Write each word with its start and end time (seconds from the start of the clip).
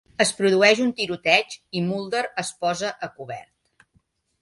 Es 0.23 0.29
produeix 0.37 0.81
un 0.85 0.89
tiroteig 1.01 1.59
i 1.81 1.85
Mulder 1.91 2.25
es 2.47 2.53
posa 2.65 2.93
a 3.09 3.15
cobert. 3.19 3.91